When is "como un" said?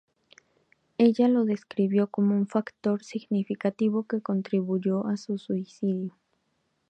2.07-2.47